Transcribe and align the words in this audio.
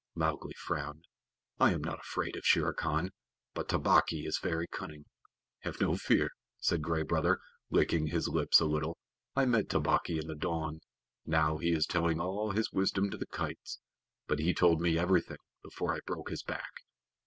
Mowgli 0.15 0.55
frowned. 0.55 1.05
"I 1.59 1.73
am 1.73 1.83
not 1.83 1.99
afraid 1.99 2.35
of 2.35 2.43
Shere 2.43 2.73
Khan, 2.73 3.11
but 3.53 3.69
Tabaqui 3.69 4.25
is 4.25 4.39
very 4.39 4.65
cunning." 4.65 5.05
"Have 5.59 5.79
no 5.79 5.95
fear," 5.95 6.31
said 6.57 6.81
Gray 6.81 7.03
Brother, 7.03 7.39
licking 7.69 8.07
his 8.07 8.27
lips 8.27 8.59
a 8.59 8.65
little. 8.65 8.97
"I 9.35 9.45
met 9.45 9.69
Tabaqui 9.69 10.17
in 10.19 10.25
the 10.27 10.33
dawn. 10.33 10.79
Now 11.27 11.57
he 11.59 11.69
is 11.71 11.85
telling 11.85 12.19
all 12.19 12.49
his 12.49 12.71
wisdom 12.71 13.11
to 13.11 13.17
the 13.17 13.27
kites, 13.27 13.77
but 14.25 14.39
he 14.39 14.55
told 14.55 14.81
me 14.81 14.97
everything 14.97 15.37
before 15.61 15.93
I 15.93 15.99
broke 16.07 16.31
his 16.31 16.41
back. 16.41 16.71